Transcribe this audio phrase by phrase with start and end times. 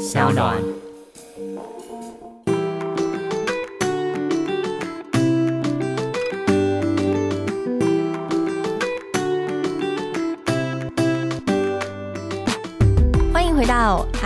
[0.00, 0.89] 小暖。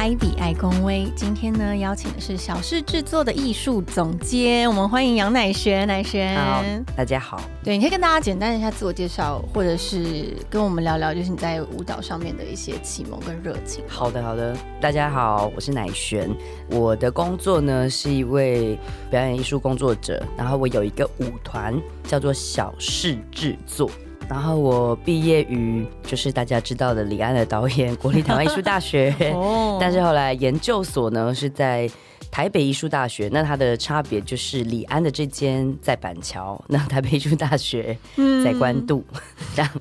[0.04, 1.10] 艾比爱公威。
[1.16, 6.36] 今天呢，邀请的是小事制作的艺术总监，我们欢迎杨乃璇，乃璇。
[6.36, 6.62] 好，
[6.94, 7.40] 大家好。
[7.62, 13.82] 对，你可以跟大家简单一下自我介绍，或者是跟我们聊聊，就是你在舞蹈上面的一些启蒙跟热情。
[13.88, 14.54] 好的，好的。
[14.78, 16.28] 大家好，我是乃璇。
[16.68, 18.78] 我的工作呢是一位
[19.10, 23.90] 表演艺术工作者，然后我有一个舞团叫做小事制作。
[24.28, 29.78] 然后我毕业于就是大家知道的李安的导演国立台湾艺术大学， 哦。
[29.80, 31.88] 但是后来研究所呢是在
[32.34, 33.28] 台北艺术大学。
[33.30, 37.96] 那它的差别就是李安的这间在板桥， 那台北艺术大学
[38.44, 39.04] 在关渡，
[39.54, 39.70] 这样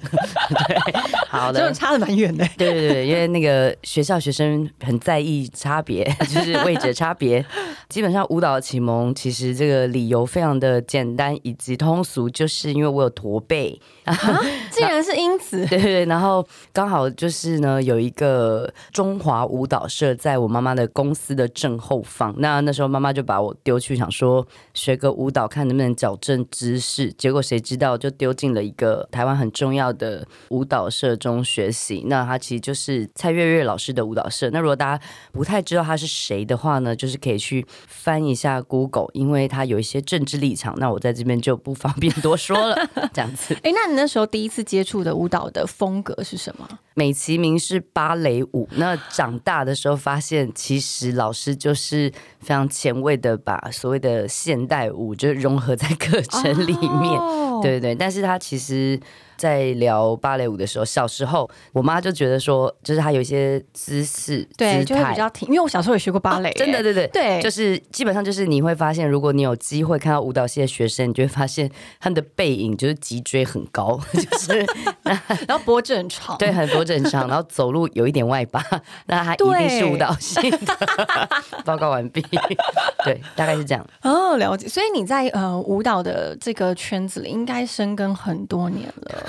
[0.68, 0.94] 对，
[1.28, 1.74] 好的。
[1.74, 2.48] 差的蛮远的。
[2.56, 7.44] 对对对，因为那个学校学生很在意差别，就是位置的差别。
[7.90, 13.82] 基本上舞蹈的启蒙，其实这个理由非常的简单以及通俗，就是因为我有驼背。
[14.84, 22.34] 竟然是因此，对 对对，然后刚好就是呢，有一个中华舞蹈社在我妈妈的公司的正后方。
[22.38, 27.12] 那那时候妈妈就把我丢去想说学个舞蹈，看能不能矫正姿势。
[27.14, 32.04] 结果谁知道就丢进了一个台湾很重要的舞蹈社中学习。
[32.08, 34.50] 那它其实就是蔡月月老师的舞蹈社。
[34.52, 40.74] 那如果大家不太知道他是谁的话呢，就是可以去翻一下 Google，因为他有一些政治立场。
[40.78, 42.78] 那我在这边就不方便多说了，
[43.14, 43.54] 这样子。
[43.64, 46.68] 哎，那你那时候第一次接触的舞蹈的风格是什么？
[46.96, 57.18] 美其名是芭蕾舞，那长大的时候发现，其实老师就是非常前卫的，把所谓的现代舞就融合在课程里面。
[57.20, 57.60] 哦。
[57.62, 59.00] 对对对，但是他其实，
[59.38, 67.08] 在聊芭蕾舞的时候，小时候我妈就觉得说，就是他有一些姿势、对，就会比较挺，因为我小时候也学过芭蕾、真的，对对。
[67.08, 67.42] 对。
[67.42, 71.70] 就是基本上就是你会发现，如果你有机会看到舞蹈系的学生，你就会发现
[72.02, 74.66] 他们的背影就是脊椎很高， 就是
[75.48, 78.64] 然后脖子很长，对，很多正常， 然后走路有一点外八，
[79.08, 80.58] 那他一定是舞蹈系的。
[81.66, 82.22] 报告完毕，
[83.06, 83.86] 对，大概是这样。
[84.02, 84.68] 哦，了解。
[84.68, 89.24] 所以你在呃舞蹈的这个圈子里，应该深耕很多年了。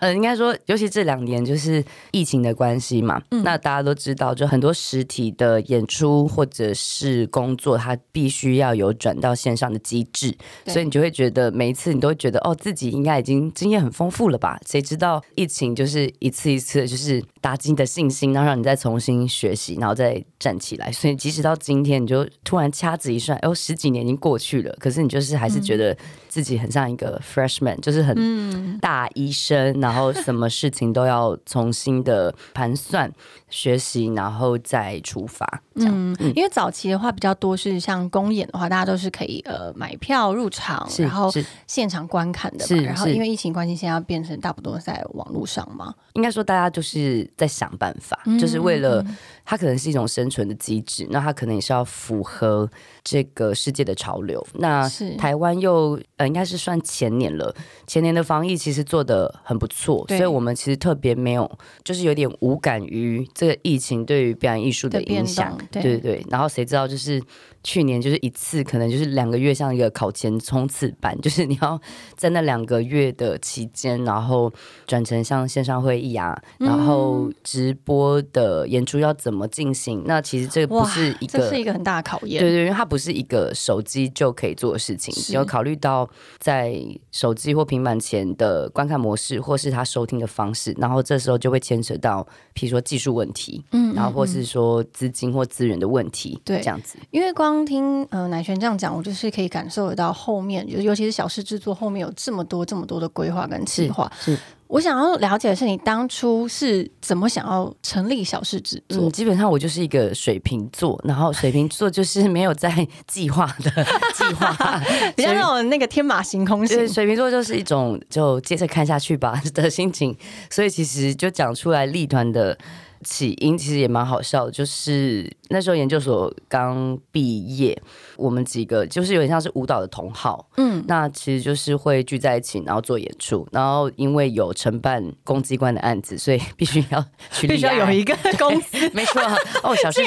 [0.00, 10.36] 呃，应该说，尤其这两年就是疫情的关系嘛，嗯那大家都知道，就很多实体的演出或者是工作，它必须要有转到线上的机制，
[10.66, 14.58] 所以你就会觉得每一次你都会觉得，哦，自己应该已经经验很丰富了吧？
[14.66, 20.90] 谁知道疫情就是一次一次的就是打击你的信心，然后让你再重新学习，然后再站起来。
[20.92, 25.96] 所以即使到今天，你就突然掐指一算，哦，十几年已经过去了，可是你就是还是觉得
[26.28, 33.10] 自己很像一个 freshman，就是很嗯，大医生，然后什么事情都要重新的盘算、
[33.48, 35.46] 学习，然后再出发。
[35.74, 42.82] 这样，嗯，因为早期的话比较多是像公演的话，大家都是可以呃买票入场，然后是现场观看的嘛。
[42.82, 45.94] 然后因为疫情关系，现在要变成大部分都在网络上嘛。
[46.14, 49.04] 应该说大家就是在想办法，嗯就是为了
[49.44, 52.68] 它可能是一种生存的机制，那它可能也是要符合
[53.04, 54.44] 这个世界的潮流。
[54.54, 57.54] 那台湾又呃应该是算前年了，
[57.86, 61.50] 前年的防疫其实做的很不错，所以我们其实特别没有，
[61.84, 65.56] 就是有点无感于这个疫情对于表演艺术的影响。
[65.70, 67.22] 对对对，然后谁知道就是
[67.68, 71.78] 去年就是一次，可能就是两个月像一个考前冲刺班，就是你要
[72.16, 74.50] 在那两个月的期间，然后
[74.86, 80.02] 转成像线上会议啊，然嗯后直播的演出要怎么进行？
[80.06, 82.42] 那其实这个不是一个这是一个很大的考验。
[82.42, 86.08] 对对，因为它不是一个手机就可以做的事情，是有考虑到
[86.38, 86.74] 在
[87.12, 96.96] 手机或平板前的观看模式，或是他收听的方式，然后这时候就会牵扯到，譬如说技术问题，嗯然后或嗯是说资金或资源的问题，对这样子。
[97.10, 104.10] 因为光听呃乃璇这样讲，我就是可以感受得到后面，就尤其是小事制作后面有这么多这么多的规划跟计划。
[104.20, 104.36] 是，
[104.66, 109.08] 我想要了解的是，你当初是怎么想要成立小事制作？
[109.08, 113.70] 嗯，基本上我就是一个水瓶座，然后水瓶座就是没有在计划的
[114.14, 114.82] 计划，
[115.16, 116.88] 比较那种那个天马行空型对，。
[116.88, 120.16] 水瓶座就是一种就接着看下去吧的心情，
[120.50, 122.56] 所以其实就讲出来立团的
[123.04, 127.80] 起因，其实也蛮好笑的，就是那时候研究所刚毕业，
[128.16, 138.76] 我们几个就是有点像是舞蹈的同好，嗯，那其实就是会聚在一起，然后做演出，然后因为有承办公机关的案子，所以必须要去必须要有一个公司。
[138.90, 139.22] 没错
[139.62, 140.00] 哦，小事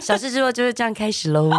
[0.00, 1.50] 小事之后就是这样开始喽。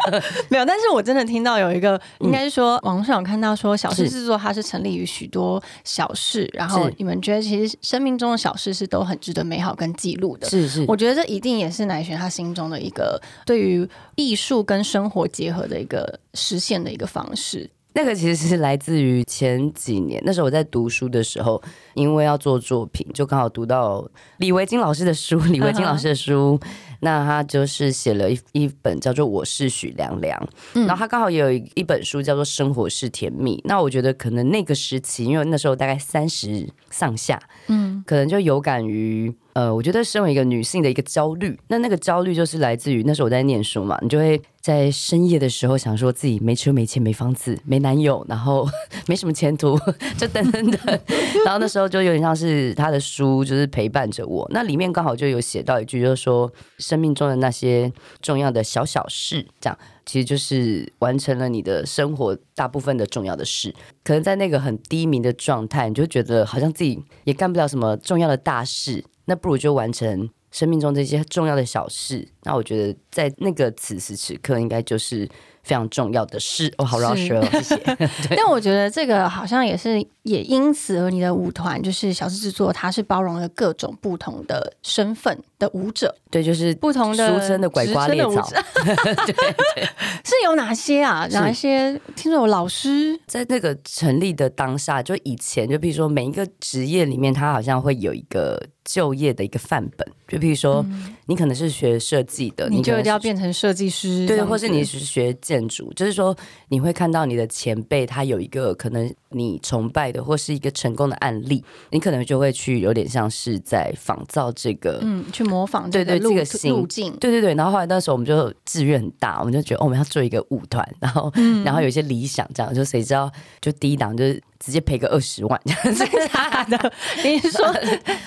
[0.48, 10.48] 没有，但是我真的听到有一个，应该是说网上有看到说小事制作它是成立于许多小事，然后你们觉得其实生命中的小事是都很值得美好跟记录的。
[10.48, 17.70] 是是，我觉得这一定也是乃璇他心中的一个对于艺术跟生活结合的一个实现的一个方式？
[17.94, 21.62] 那个其实是来自于前几年，那时候我在读书的时候，
[21.92, 24.02] 因为要做作品，就刚好读到
[24.38, 26.58] 李维金老师的书，李维金老师的书。
[27.04, 30.48] 那他就是写了一一本叫做《我是许凉凉》，
[30.86, 33.56] 然后他刚好也有一一本书叫做《生活是甜蜜》。
[33.64, 41.58] 那我觉得可能那个时期，因为那时候大概三十上下，嗯，可能就有感于呃，我觉得身为一个女性的一个焦虑。
[41.68, 48.66] 那那个焦虑就是来自于那时候我在念书嘛，你就会在深夜的时候想说自己没车没钱没房子没男友，然后
[49.08, 49.78] 没什么前途，
[50.16, 51.00] 就等等等。
[51.44, 54.48] 然后那时候就有点像是他的书，就是陪伴着我。
[54.52, 56.50] 那里面刚好就有写到一句，就是说。
[56.78, 63.74] 生命中的那些重要的小小事，这样其实就是完成了你的生活大部分的重要的事。
[64.04, 72.28] 可能在那个很低迷的状态，你就觉得好像自己也干不了什么重要的大事，那不如就完成生命中这些重要的小事。
[72.44, 75.28] 那我觉得在那个此时此刻，应该就是。
[75.64, 77.80] 非常重要的事哦，好饶舌，谢谢。
[78.36, 89.84] 但我觉得这个好像也是，也因此而你的舞团就是小事制作，它是包容了各种不同的身份的舞者，对，就是不同的俗称的拐瓜裂枣，对对，
[90.24, 91.28] 是有哪些啊？
[91.30, 91.92] 哪一些？
[92.16, 98.60] 听说有老师在那个成立的当下，就以前就比如说每一个职业里面，他好像会有一个。
[98.84, 100.84] 就业的一个范本，就比如说，
[101.26, 106.36] 你可能是学设计的，你就一定要变成设计师，对，或是你是学建筑，就是说，
[106.68, 117.54] 你会看到你的前辈他有一个可能你崇拜的或是一个成功的案例，你可能就会去有点像是在仿造这个，嗯，去模仿，对对，这个路径，对对对。
[117.54, 121.32] 然后后来那时候我们就志愿很大，我们就觉得哦我们要做一个舞团，然后
[121.64, 123.30] 然后有一些理想，这样就谁知道
[123.60, 124.42] 就第一档就是。
[124.64, 126.92] 直接赔个二十万，真的假的？
[127.24, 127.74] 你说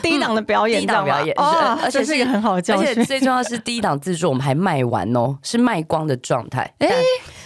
[0.02, 2.88] 第一档的表演，第一档表演，而且是一个很好的教训。
[2.88, 6.70] 而且最重要是第一档制作，我们还卖完哦，是卖光的状态。
[6.80, 6.90] 哎，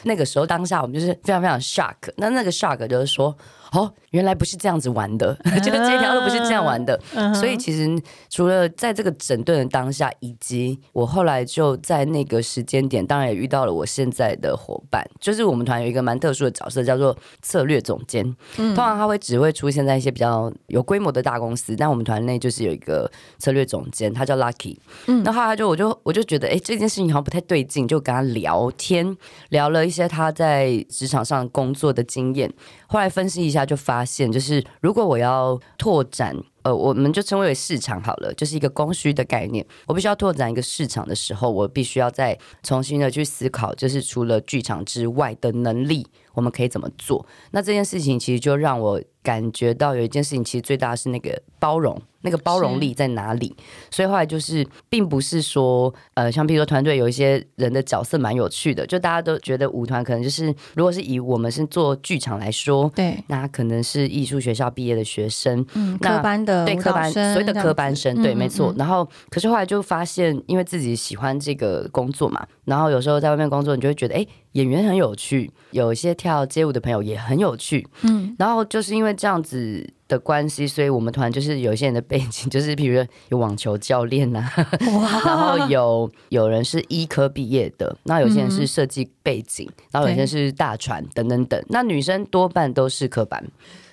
[0.03, 1.94] 那个时候当下我们就是非常非常 shock。
[2.18, 3.38] 那那个 shock 就是说。
[3.71, 5.33] 哦，原来不是这样子玩的，
[5.63, 7.00] 就是 这条路不是这样玩的。
[7.33, 7.88] 所以其实
[8.29, 18.23] 除了在这个整顿的当下，以及我后来就在那个时间点，当然也遇到了我现在的伙伴，就是我们团有一个蛮特殊的角色，叫做策略总监。
[18.56, 24.77] 通常他会只会出现在一些比较有规模的大公司，但我们团内就是有一个策略总监，他叫 Lucky。
[25.07, 29.15] 嗯，那后来就我就我就觉得，哎，这件事情好像不太对劲，就跟他聊天，
[29.50, 32.51] 聊了一些他在职场上工作的经验。
[32.88, 39.66] 后来分析一下，就发发现，就是如果我要拓展，呃，我们就称为市场好了，就是一个供需的概念。
[39.88, 46.07] 我必须要拓展一个市场的时候，我必须要再重新的去思考，就是除了剧场之外的能力。
[46.34, 47.25] 我们可以怎么做？
[47.51, 53.56] 那这件事情其实就让我感觉到有一件事情，其实最大是那个包容，那个包容力在哪里？
[53.92, 68.74] 所以后来就是，并不是说，呃，像比如说团队有一些人的角色蛮有趣的，就大家都觉得舞团可能就是，如果是以我们是做剧场来说，对，那可能是艺术学校毕业的学生，嗯，科班的对科班，所谓的科班生，对，没错。
[68.77, 74.25] 然后，可是后来就发现，因为自己喜欢这个工作嘛，然后有时候在外面工作，你就会觉得，哎。
[74.54, 84.44] 演员很有趣，有一些跳街舞的朋友也很有趣，嗯，然后就是因为这样子的关系，所以我们团就是有些人的背景， 就是比如说有网球教练呐，
[85.23, 93.42] 然后有有人是医科毕业的，那有些人是设计背景，然后有些是大船等等等，那女生多半都是科班。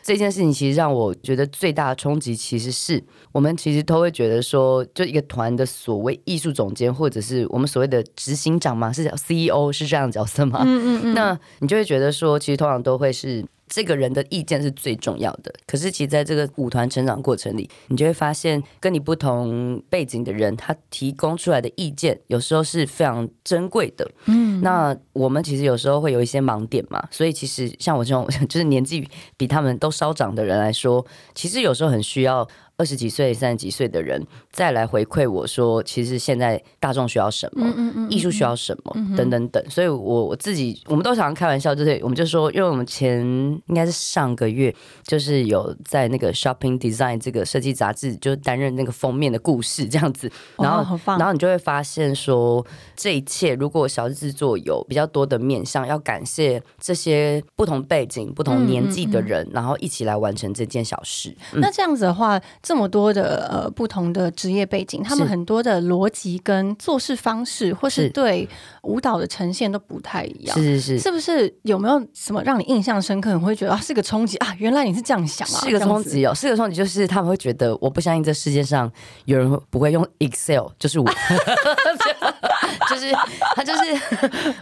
[0.03, 10.63] 这件事情其实让我觉得最大的冲击，其实是我们其实都会觉得说，就一个团的所谓艺术总监，或者是我们所谓的执行长嘛，是叫 CEO 是这样的角色吗？
[10.65, 11.15] 嗯嗯嗯。
[11.19, 13.45] 那你就会觉得说，其实通常都会是。
[13.69, 15.53] 这个人的意见是最重要的。
[15.67, 24.11] 可是，其实在这个舞团成长过程里，你就会发现，跟你不同背景的人，他提供出来的意见，有时候是非常珍贵的。
[24.27, 27.07] 嗯，那我们其实有时候会有一些盲点嘛。
[27.11, 31.05] 所以，其实像我这种 就是年纪比他们都稍长的人来说，
[31.35, 32.47] 其实有时候很需要。
[32.79, 37.67] 二十几岁、三十几岁的人再来回馈我说，其实现在大众需要什么，
[38.11, 39.65] 艺术需要什么，等等等。
[39.71, 43.19] 所以，我我自己，我们都常常开玩笑，就是我们就说，因为我们前
[43.67, 44.75] 应该是上个月，
[45.07, 50.31] 就是有在那个 Shopping Design 这个设计杂志，就担任那个封面的故事这样子。
[50.59, 52.65] 然后，然后你就会发现说，
[52.95, 61.35] 这一切如果小制作有比较多的面向，要感谢这些不同背景、不同年纪的人，然后一起来完成这件小事。
[61.55, 62.39] 那这样子的话。
[62.67, 68.49] 这么多的呃不同的职业背景，他们很多的逻辑跟做事方式，或是是对
[68.83, 70.57] 舞蹈的呈现都不太一样。
[70.57, 70.99] 是是是。
[70.99, 73.33] 是不是有没有什么让你印象深刻？
[73.33, 75.79] 你会觉得啊是个冲击啊，原来你是这样想啊，是个。
[75.79, 78.91] 冲击哦，是个冲击，就是他们会觉得我不相信这世界上
[79.27, 81.07] 有人不会用 Excel，就是我，
[82.91, 83.13] 就是
[83.55, 83.83] 他就是，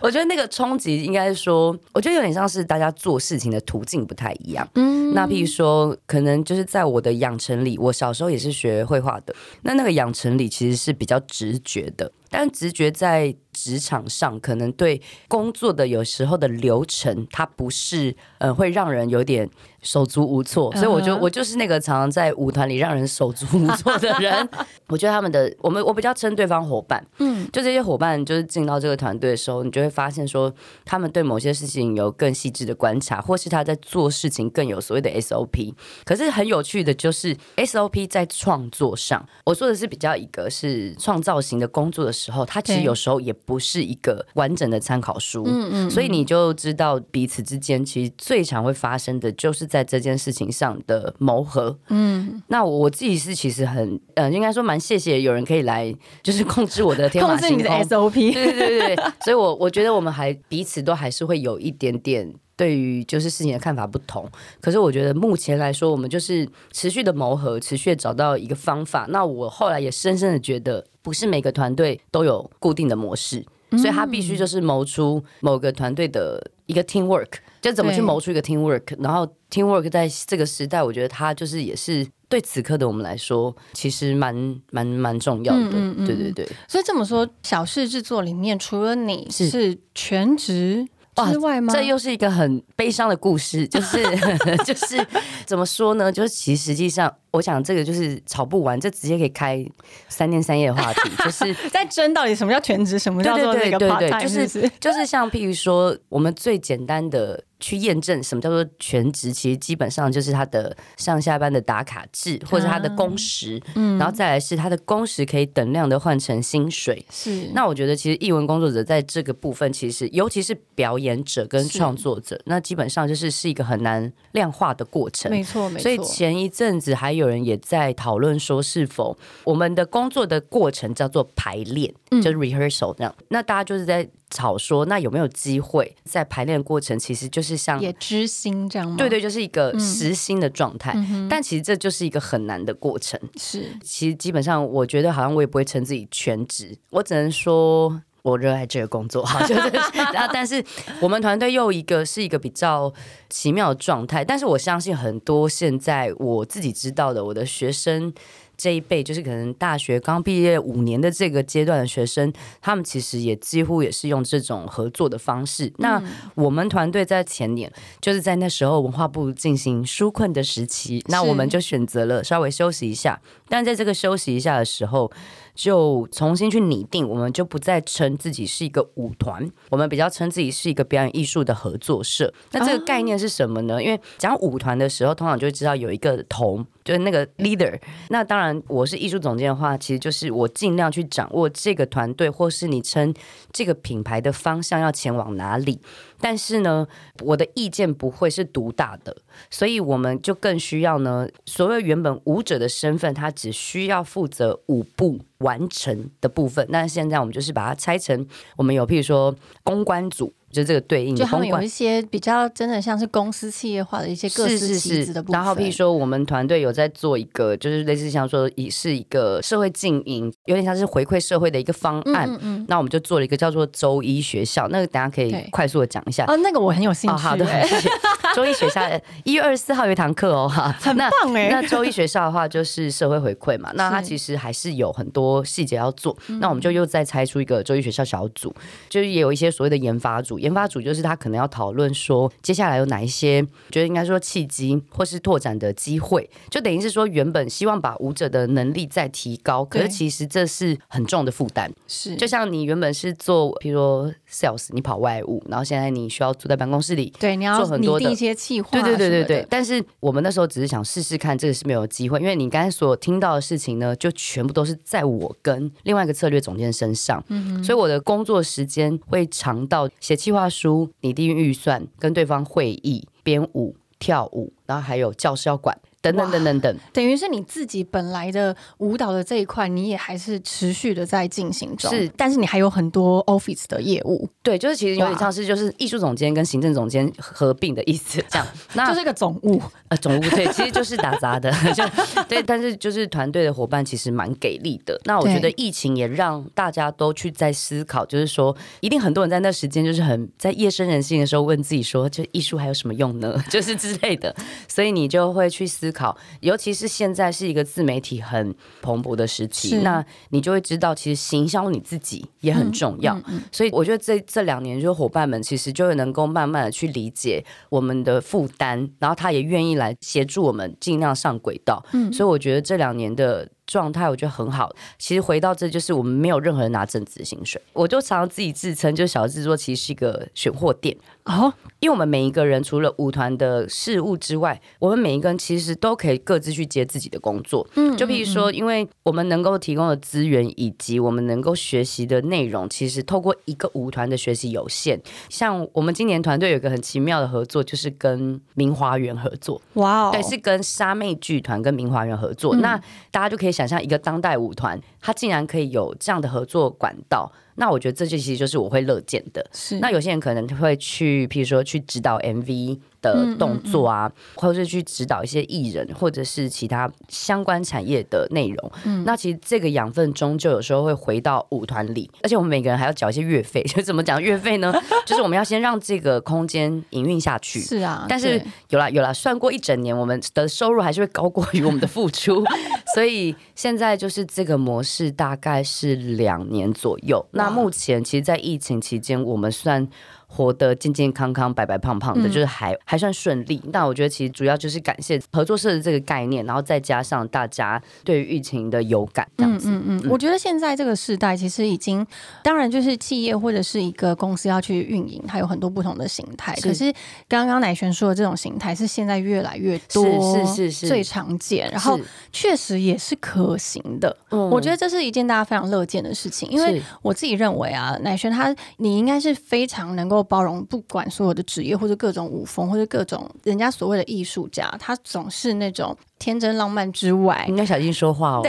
[0.02, 4.68] 我觉得那个冲击应该是说，我觉得有点像是大家做事情的途径不太一样。
[4.74, 19.48] 嗯那譬如说，可能就是在我的养成里，我小时候也是学绘画的，那那个养成里其实是比较直觉的，但直觉在职场上可能对工作的有时候的流程，它不是呃会让人有点
[19.80, 24.48] 手足无措，所以我就我就是那个常常在舞团里让人手足无措的人。
[24.88, 30.52] 我觉得他们的我们我比较称对方伙伴，嗯就这些伙伴就是进到这个团队的时候，你就会发现说，
[30.84, 35.72] 他们对某些事情有更细致的观察，或是他在做事情更有所谓的 SOP。
[36.04, 45.44] 可是很有趣的就是 SOP 在创作上，我说的是比较一个是创造型的工作的时候，它其实有时候也不是一个完整的参考书。
[45.46, 51.78] 嗯嗯所以你就知道彼此之间其实最常会发生的就是在这件事情上的谋合。
[51.88, 58.10] 嗯，那我自己是其实很呃，应该说蛮谢谢有人可以来就是控制我的天马控制你的行空。
[58.10, 64.28] SOP，对对对对对，所以我我觉得我们还彼此都还是会有一点点对于就是事情的看法不同。
[64.60, 69.06] 可是我觉得目前来说，我们就是持续的磨合，持续的找到一个方法。
[69.08, 73.44] 那我后来也深深的觉得，不是每个团队都有固定的模式。
[73.76, 77.26] 所以他必须就是谋出某个团队的一个 team work，
[77.60, 85.60] 就怎么去谋出一个 team work，然后 team work 在这个时代，我觉得他就是也是对此刻的我们来说，其实蛮蛮蛮重要的。
[85.60, 86.48] 嗯嗯嗯对对对。
[86.68, 90.86] 所以这么说，小事制作里面除了你是是全职
[91.32, 91.74] 之外吗？
[91.74, 94.00] 这又是一个很悲伤的故事，就是
[94.64, 95.04] 就是
[95.44, 96.12] 怎么说呢？
[96.12, 99.66] 就是其实实际上，我想这个就是吵不完，这直接可以开
[100.08, 117.04] 三天三夜的话题， 就是在争到底什么叫全职，什么叫做那个对对 part 对就是就是 像譬如说，我们最简单的去验证什么叫做全职，其实基本上就是他的上下班的打卡制，或者他的工时，嗯然后再来是他的工时可以等量的换成薪水。
[117.10, 125.28] 是那我觉得，其实译文工作者在这个部分，其实尤其是表演者跟创作者，那基本上就是是一个很难量化的过程。
[125.30, 133.14] 没错没错，所以前一阵子还有人也在讨论说，是否我们的工作的过程叫做排练，嗯就是 rehearsal 这样。
[133.28, 138.96] 那大家就是在吵说，那有没有机会在排练过程，其实就是像也知心这样吗？
[138.96, 140.92] 对对，就是一个嗯实心的状态。
[140.96, 143.20] 嗯，但其实这就是一个很难的过程。
[143.36, 148.02] 是其实基本上，我觉得好像我也不会称自己全职，我只能说。
[148.24, 149.68] 我热爱这个工作，哈，就是，
[150.14, 150.64] 然 后但是
[150.98, 152.90] 我们团队又一个是一个比较
[153.28, 158.10] 奇妙的状态，但是我相信很多现在我自己知道的，我的学生
[158.56, 165.70] 这一辈，就是可能大学刚毕业五年的这个阶段的学生，他们其实也几乎也是用这种合作的方式。
[165.76, 166.02] 那
[166.34, 173.20] 我们团队在前年，就是在那时候文化部进行纾困的时期，那我们就选择了稍微休息一下。
[173.50, 175.12] 但在这个休息一下的时候，
[175.54, 182.32] 就重新去拟定，我们就不再称自己是一个舞团，我们比较称自己是一个表演艺术的合作社。
[182.50, 183.82] 那这个概念是什么呢？
[183.82, 187.80] 因为讲舞团的时候，通常就会知道有一个头，就是那个 leader。
[188.10, 193.12] 那当然，我是艺术总监的话，其实就是我尽量去掌握这个团队，或是你称
[193.52, 195.80] 这个品牌的方向要前往哪里。
[196.20, 196.86] 但是呢，
[197.20, 199.14] 我的意见不会是独大的，
[199.50, 206.66] 所以我们就更需要呢，所谓原本舞者的身份，他只需要负责舞步完成的部分。
[206.70, 208.26] 那现在我们就是把它拆成，
[208.56, 211.24] 我们有譬如说公关组，就这个对应就。
[211.24, 222.28] 他们有一些比较真的像是公司企业化的一些各司是是是其职的部分，然后譬如说，我们团队有在做一个，就是类似像说，以是一个社会经营，有点像是回馈社会的一个方案。
[222.30, 226.24] 嗯嗯那我们就做了一个叫做周一学校，那个等一下可以快速的讲一下。
[226.26, 227.90] 哦，那个我很有兴趣，哦，好的，哎谢谢。
[228.34, 228.80] 周一学校
[229.24, 236.16] 一月二十四号有一堂课哦，哈，很那棒哎，那周一学校的话就是社会回馈嘛，那它其实还是有很多细节要做。
[236.28, 238.54] 嗯那我们就又再拆出一个周一学校小组，
[238.88, 240.38] 就是也有一些所谓的研发组。
[240.44, 251.72] 研发组就是他可能要讨论说接下来有哪一些，觉得应该说契机或是拓展的机会，就等于是说原本希望把舞者的能力再提高，可是其实这是很重的负担。
[251.88, 273.76] 是就像你原本是做，比如说 sales，你跑外务，然后现在你需要坐在办公室里，对，你要做很多的一些企划，对对对对对，，但是我们那时候只是想试试看，这个是没有机会，因为你刚才所听到的事情呢，就全部都是在我跟另外一个策略总监身上，嗯所以我的工作时间会长到写企划书、拟定预算、跟对方会议、编舞。
[274.00, 276.76] 跳舞、然后还有教室要管，等等等等等。
[276.92, 288.46] 等于是你自己本来的舞蹈的这一块，你也还是持续的在进行中，是但是你还有很多 office 的业务，对，就是其实有点像是就是艺术总监跟行政总监合并的意思，这样。
[288.74, 289.60] 那就是个总务。
[289.88, 291.84] 呃，总务对，其实就是打杂的， 就
[292.28, 294.98] 对，但是就是团队的伙伴其实蛮给力的。
[295.04, 303.42] 那我觉得疫情也让大家都去在思考，就是说，一定很多人在那时间就是很在夜深人静的时候问自己说，就艺术还有什么用呢？
[303.50, 304.34] 就是之类的，
[304.68, 313.14] 所以你就会去思考，尤其是现在是一个自媒体很蓬勃的时期，那你就会知道，其实行销你自己也很重要。
[313.28, 321.84] 嗯所以我觉得这这两年，就是伙伴们其实就会能够慢慢的去理解我们的负担，然后他也愿意来协助我们尽量上轨道。
[321.92, 324.74] 嗯所以我觉得这两年的状态，我觉得很好。
[324.98, 330.96] 其实回到这就是我们没有任何人拿正职的薪水，我就常常自己自称，就小制作其实是一个选货店。
[331.24, 331.50] 哦，
[331.80, 337.66] 因为我们每一个人除了舞团的事务之外，我们每一个人其实都可以各自去接自己的工作。
[337.76, 345.00] 嗯就譬如说，因为我们能够提供的资源以及我们能够学习的内容，其实透过一个舞团的学习有限。
[345.30, 352.54] 像我们今年团队有一个很奇妙的合作，就是跟明华园合作，哇哦，对，是跟沙妹剧团跟明华园合作。
[352.54, 352.76] 嗯那
[353.10, 357.32] 大家就可以想象，一个当代舞团，它竟然可以有这样的合作管道。
[357.56, 359.44] 那我觉得这些其实就是我会乐见的。
[359.52, 362.78] 是那有些人可能会去，譬如说去指导 MV
[363.12, 368.72] 的动作啊，或者是去指导一些艺人，或者是其他相关产业的内容。
[369.04, 373.62] 那其实这个养分终究有时候会回到舞团里，而且我们每个人还要缴一些月费。
[373.74, 374.72] 就怎么讲月费呢？
[375.04, 377.60] 就是我们要先让这个空间营运下去。
[377.60, 382.44] 是啊，但是有啦有啦，算过一整年，我们的收入还是会高过于我们的付出，
[382.94, 387.24] 所以现在就是这个模式大概是两年左右。
[387.32, 389.88] 那目前其实，在疫情期间，我们算。
[390.34, 393.62] 活得健健康康、白白胖胖的，嗯就是还还算顺利。
[393.72, 399.70] 那我觉得其实主要就是感谢合作社的这个概念，然后再加上大家对于疫情的有感，这样子。
[399.70, 402.04] 嗯嗯嗯，我觉得现在这个时代其实已经，
[402.42, 406.52] 当然就是企业或者是一个公司要去运营，它有很多不同的形态。
[406.62, 406.92] 可是
[407.28, 412.00] 刚刚乃璇说的这种形态是现在越来越多，是是是是最常见，然后
[412.32, 414.16] 确实也是可行的。
[414.30, 428.42] 嗯我觉得这是一件大家非常乐见的事情，因为我自己认为啊，乃璇他你应该是非常能够包容，不管所有的职业或者各种舞风或者各种人家所谓的艺术家，他总是那种天真浪漫之外，应该小心说话哦。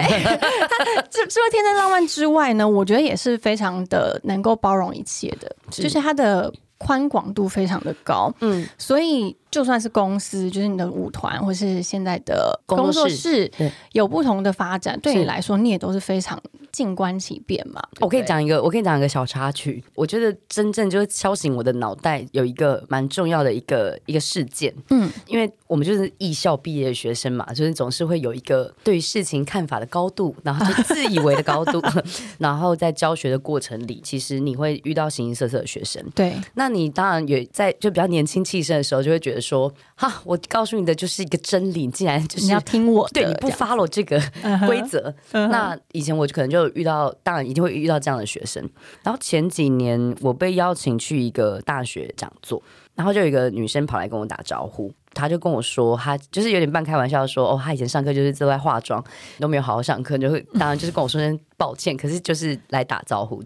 [1.09, 8.33] 这 除了天真浪漫之外呢，我觉得也是非常的能够包容一切的，是就是他的宽广度非常的高。
[8.39, 13.49] 嗯，所以就算是公司，就是你的舞团或是现在的工作室
[13.93, 16.37] 有不同的发展，对你来说，你也都是非常
[16.73, 17.81] 静观其变嘛。
[17.93, 19.81] 对对，我可以讲一个，我可以讲一个小插曲。
[19.93, 24.73] 我觉得真正就是敲醒我的脑袋，有一个蛮重要的一个一个事件。
[24.89, 31.81] 嗯，因为我们就是艺校毕业的学生嘛，就是总是会有一个对于事情看法的高度，然后就自以为的高度，
[32.39, 36.03] 然后在教学的过程里，其实你会遇到形形色色的学生。
[36.13, 44.19] 对，那你当然也在就比较年轻气盛的时候，就会觉得说，哈，我告诉你的就是一个真理，竟然就是你要听我的，对你不这样 follow 这个
[44.65, 48.67] 规则，那以前我就可能就遇到，当然一定会遇到这样的学生。
[49.03, 52.61] 然后前几年我被邀请去一个大学讲座，
[52.95, 59.03] 然后就有一个女生跑来跟我打招呼，她就跟我说，她就是有点半开玩笑说，哦，她以前上课就是都在化妆，
[59.39, 63.41] 都没有好好上课，就会当然就是跟我说声抱歉，可是就是来打招呼。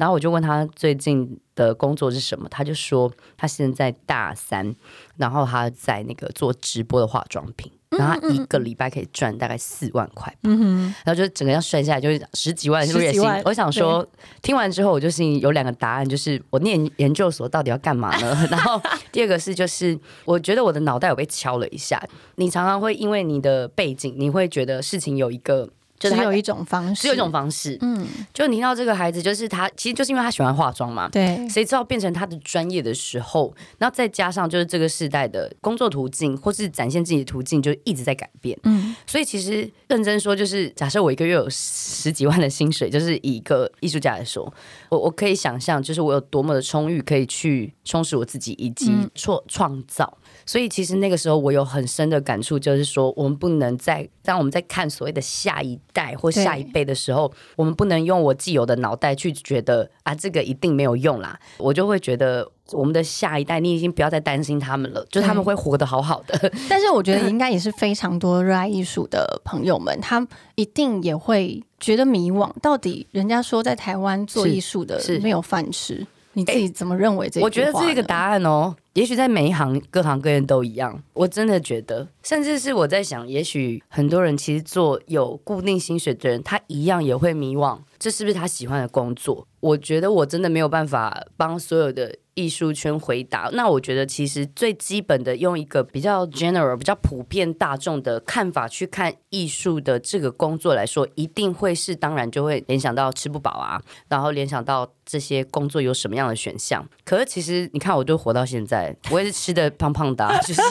[0.00, 4.74] 然后我就问他最近的工作是什么，他就说他现在大三，
[5.18, 7.70] 然后他在那个做直播的化妆品。
[7.90, 13.42] 然后他一个礼拜可以赚大概四万块，嗯，然后就整个要算下来就是十几万十几月薪万。
[13.44, 14.06] 我想说，
[14.40, 18.34] 听完之后我就心里有两个答案，就是我念研究所到底要干嘛呢？
[18.48, 22.00] 然后第二个是，就是我觉得我的脑袋有被敲了一下。
[22.36, 25.68] 你常常会因为你的背景，你会觉得事情有一个。
[26.00, 38.58] 就是他只有一种方式，只有一种方式，嗯，就你听到这个孩子，就是他，其实就是因为他喜欢化妆嘛，对，谁知道变成他的专业的时候，然后再加上就是这个时代的工作途径或是展现自己的途径，就一直在改变。
[38.64, 44.52] 嗯，所以其实认真说，就是假设我一个月有十几万的薪水，就是以一个艺术家来说，
[44.88, 49.10] 我我可以想象，就是我有多么的充裕，可以去充实我自己以及嗯。
[49.14, 50.16] 创创造。
[50.44, 62.50] 所以其实那个时候我有很深的感触，就是说我们不能在当我们在看所谓的下一代或下一辈的时候，我们不能用我既有的脑袋去觉得啊这个一定没有用啦，我就会觉得。
[62.72, 66.38] 我们的下一代，你已经不要再担心他们了，就是他们会活得好好的。
[66.70, 70.24] 但是我觉得应该也是非常多热爱艺术的朋友们，他
[70.54, 77.40] 一定也会觉得迷惘，到底人家说在台湾做艺术的是没有饭吃，你自己怎么认为这？
[77.40, 78.76] 我觉得这一个答案哦。
[78.94, 89.46] 也许在每一行各行各业都一样，我真的觉得，甚至是我在想，也许很多人其实做有固定薪水的人，他一样也会迷惘，这是不是他喜欢的工作？
[89.60, 92.16] 我觉得我真的没有办法帮所有的。
[92.34, 106.88] 艺术圈回答，那我觉得其实最基本的，用一个比较 general、比较普遍大众的看法去看艺术的这个工作来说，一定会是当然就会联想到吃不饱啊，然后联想到这些工作有什么样的选项。
[107.04, 110.62] 可是其实你看，我都活到现在，我也是吃的胖胖的， 就是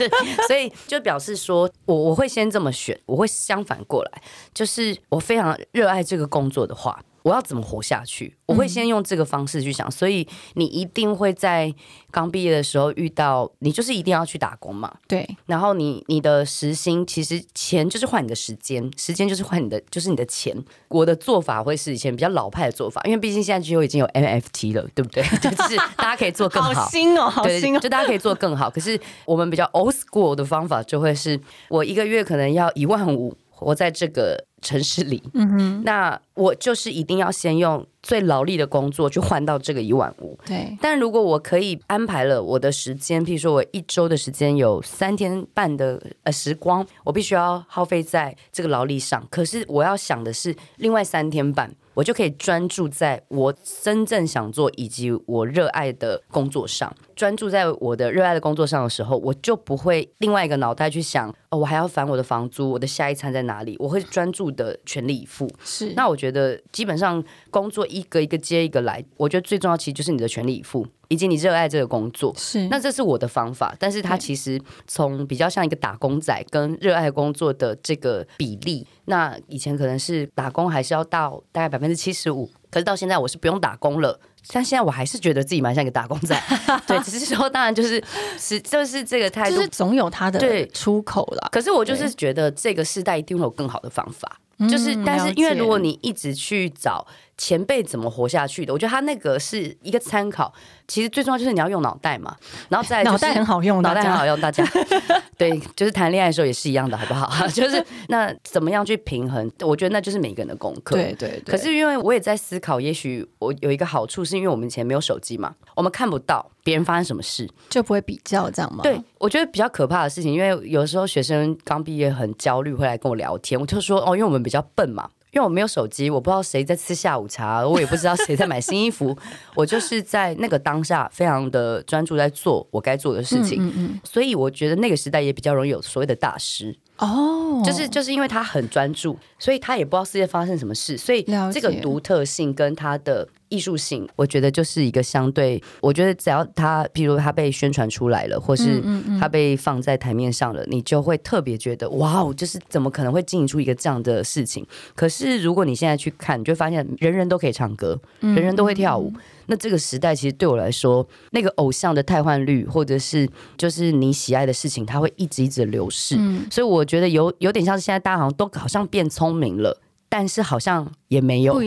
[0.47, 4.21] 所以就表示说我我会先这么选，我会相反过来，
[4.55, 6.99] 就是我非常热爱这个工作的话。
[7.23, 8.35] 我要怎么活下去？
[8.45, 11.73] 我会先用这个方式去想，所以你一定会在
[12.11, 14.91] 刚毕业的时候遇到，你就是一定要去打工嘛。
[15.07, 20.55] 对，然后你你的时薪其实钱就是换你的时间，时间就是换你的就是你的钱。
[20.87, 25.23] 我的做法会是以前比较老派的做法，因为毕竟现在只有已经有 NFT 了，对不对？
[25.39, 28.69] 就是大家可以做更好，好新哦，好新哦，就大家可以做更好。
[28.69, 33.35] 可是我们比较 old school 的方法就会是我一个月可能要一万五。
[33.59, 40.37] 活在这个城市里，嗯哼，那我就是一定要先用最劳力的工作去换到这个一万五。
[40.45, 49.25] 对，但如果我可以安排了我的时间，譬如说我一周的时间有三天半的呃时光，我必须要耗费在这个劳力上。
[49.29, 51.73] 可是我要想的是，另外三天半。
[51.99, 56.95] 我就可以专注在我真正想做以及我热爱的工作上。
[57.13, 63.75] 专注在我的热爱的工作上的时候，我就不会另外一个脑袋去想哦，我还要烦我的房租，我的下一餐在哪里？
[63.79, 65.49] 我会专注的全力以赴。
[65.61, 70.87] 是，那我觉得基本上工作一个一个接一个来，我觉得最重要其实就是你的全力以赴。
[71.09, 72.67] 以及你热爱这个工作，是。
[72.69, 84.19] 那这是我的方法，但是它其实从比较像一个打工仔跟热爱工作的这个比例，那以前可能是打工还是要到大概百分之七十五，可是到现在我是不用打工了，
[84.53, 86.39] 但现在我还是觉得自己蛮像一个打工仔，
[86.85, 88.01] 对，只是说当然就是
[88.37, 90.67] 是就是这个态度，就是总有他的对。
[90.67, 97.07] 出口了，可是我就是觉得这个时代一定会有更好的方法，就是但是因为如果你一直去找。
[97.39, 98.73] 前辈怎么活下去的？
[98.73, 100.53] 我觉得他那个是一个参考。
[100.89, 102.35] 其实最重要就是你要用脑袋嘛，
[102.67, 104.65] 然后再 脑袋很好用，脑袋很好用，大家
[105.37, 107.45] 对，就是谈恋爱的时候也是一样的，好不好？
[107.47, 109.49] 就是那怎么样去平衡？
[109.61, 110.95] 我觉得那就是每个人的功课。
[110.95, 111.41] 对对。
[111.45, 118.81] 可是因为我也在思考，也许我有一个好处，是因为我们以前没有手机嘛，我们看不到别人发生什么事，就不会比较这样吗？
[118.81, 125.07] 对，我觉得比较可怕的事情，因为有时候学生刚毕业很焦虑，会来跟我聊天，我就说哦，因为我们比较笨嘛。
[125.31, 129.15] 因为我没有手机，我不知道谁在吃下午茶，我也不知道谁在买新衣服，
[129.55, 136.75] 我就是在那个当下非常的专注在做我该做的事情，所以我觉得那个时代也比较容易有所谓的大师。
[136.97, 148.81] 哦，就是就是因为他很专注，所以他也不知道世界发生什么事，所以这个独特性跟他的艺术性，我觉得就是一个相对，我觉得只要他，比如他被宣传出来了，或是
[149.19, 154.65] 他被放在台面上了，你就会特别觉得哇哦，就是怎么可能会经营出一个这样的事情？
[154.95, 159.11] 可是如果你现在去看，你就发现人人都可以唱歌，人人都会跳舞。
[159.47, 166.15] 那这个时代其实对我来说，那个偶像的汰换率，或者是就是你喜爱的事情，它会一直一直流逝。
[166.51, 169.75] 所以我觉得有有点像是现在大家好像都好像变聪明了。
[170.11, 171.53] 但是好像也没有，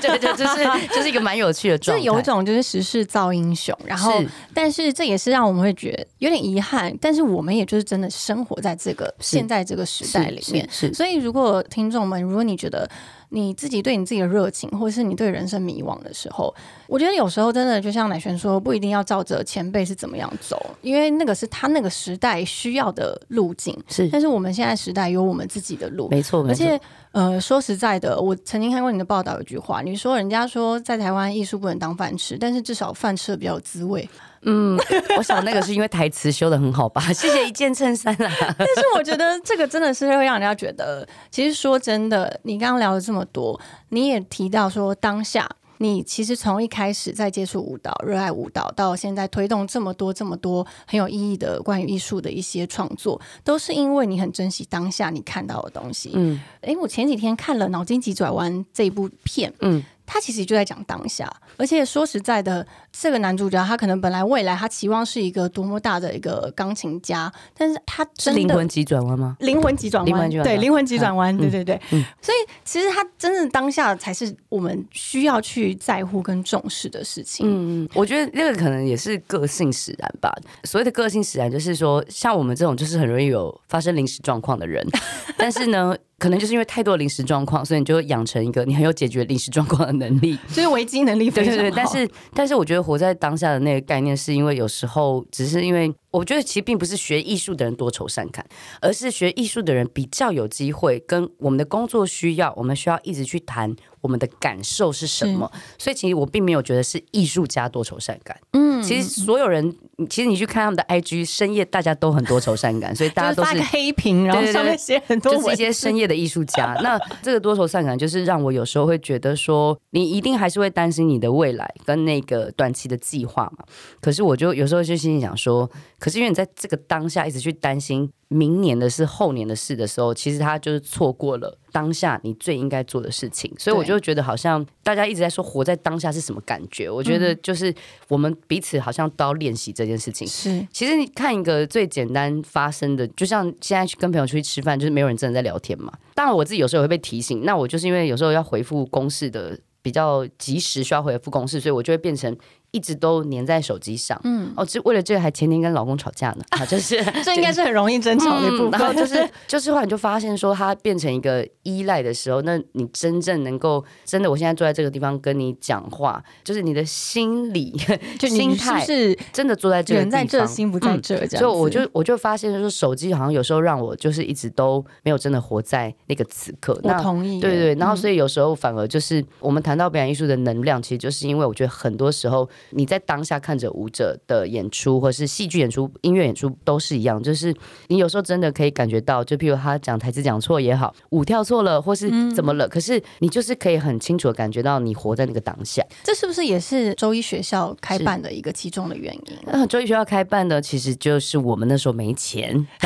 [0.00, 2.00] 对对，就是 就是一个蛮有趣的状态。
[2.00, 4.22] 这有一种就是时势造英雄，然后，
[4.54, 6.96] 但是这也是让我们会觉得有点遗憾。
[7.00, 10.94] 但是我们也就是真的生活在这个现在这个时代里面，是。
[10.94, 12.88] 所以如果听众们，如果你觉得
[13.30, 16.54] 你自己对你自己的热情，或者是你对人生迷惘的时候，
[16.86, 23.76] 我觉得有时候真的就像乃璇说，不一定要照着前辈是怎么样走，因为那个是他那个时代需要的路径。
[23.88, 26.80] 是，但是我们现在时代有我们自己的路，没错，而且。
[27.12, 34.08] 呃，说实在的，我曾经看过你的报道，有句话，你说人家说在台湾艺术不能当饭吃，但是至少饭吃的比较有滋味。
[34.42, 34.78] 嗯，
[35.18, 37.00] 我想那个是因为台词修的很好吧？
[37.12, 38.30] 谢谢一件衬衫啦。
[38.56, 45.48] 但是我觉得这个真的是会让人家觉得，其实说真的，你刚刚聊了这么多，你也提到说当下。
[45.82, 56.10] 你其实从一开始在接触舞蹈、热爱舞蹈，到现在推动这么多、这么多很有意义的关于艺术的一些创作，都是因为你很珍惜当下你看到的东西。
[56.12, 59.82] 嗯，哎，我前几天看了《脑筋急转弯》这一部片，嗯。
[60.12, 69.36] 他其实就在讲当下，而且说实在的，这个男主角他可能本来未来他期望是一个多么大的一个钢琴家，但是他真的灵魂急转弯吗？
[69.38, 71.80] 灵魂急转弯，对，灵魂急转弯，对对对。
[72.20, 77.46] 所以其实他真正当下才是我们需要去在乎跟重视的事情。
[77.46, 80.36] 嗯嗯，我觉得那个可能也是个性使然吧。
[80.64, 84.84] 所谓的个性使然，就是说像我们这种就是很容易有发生临时状况的人，
[85.38, 85.96] 但是呢。
[86.20, 90.38] 可能就是因为太多临时状况，所以你就养成一个你很有解决临时状况的能力。
[90.54, 91.56] 就是危机能力非常好。
[91.62, 98.44] 对对对，但是但是我觉得活在当下的那个概念，是因为有时候只是因为我觉得其实并不是学艺术的人多愁善感，
[98.82, 105.50] 而是学艺术的人比较有机会跟我们的工作需要，我们需要一直去谈我们的感受是什么。
[105.78, 108.38] 所以其实我并没有觉得是艺术家多愁善感。
[108.52, 109.74] 嗯，其实所有人，
[110.08, 116.74] 其实你去看他们的 IG，深夜大家都很多愁善感，所以大家都是发个黑屏，然后上面写很多就是一些深夜的艺术家。
[116.82, 123.64] 那这个多愁善感，就是让我有时候会觉得说，你一定还是会担心你的未来跟那个短期的计划嘛。
[124.00, 133.52] 可是我就有时候就心里想说，可是因为你在这个当下一直去担心明年的事、后年的事的时候，其实他就是错过了当下你最应该做的事情。
[133.58, 136.90] 所以我就觉得，好像大家一直在说活在当下是什么感觉？
[136.90, 137.74] 我觉得就是
[138.08, 140.26] 我们彼此好像都要练习这件事情。
[140.26, 145.92] 是，其实你看一个最简单发生的，就像现在去跟朋友出去吃饭，就是没有人真的在聊天嘛。
[146.14, 152.36] 当然我自己有时候会被提醒，那我就是因为有时候要回复公事的比较及时，需要回复公式，所以我就会变成。
[152.72, 158.72] 一直都粘在手机上，嗯，哦，就为了这个还前天跟老公吵架呢，啊， 就是这应该是很容易争吵的部分。
[158.72, 167.74] 然后就是 就是后来你就发现说，他变成一个依赖的时候，那你真正能够真的，我现在坐在这个地方跟你讲话，就是你的心理
[168.18, 171.26] 就心态是真的坐在这个地方，心不在这。
[171.26, 176.78] 所以我就我就发现说，手机好像有时候让我就是一直都没有真的活在那个此刻。
[176.84, 177.74] 我同意，对对。
[177.74, 182.48] 然后所以有时候反而就是我们谈到表演艺术的能量，其实就是因为我觉得很多时候。
[182.70, 187.22] 你在当下看着舞者的演出，或是戏剧演出、音乐演出，都是一样。
[187.22, 187.54] 就是
[187.88, 195.82] 你有时候真的可以感觉到，就譬如他讲台词讲错也好，舞跳错了，或是怎么了，可是你就是可以很清楚的感觉到你活在那个当下。
[196.04, 199.36] 这是不是也是周一学校开办的一个其中的原因？
[199.46, 202.54] 那周一学校开办的，其实就是我们那时候没钱，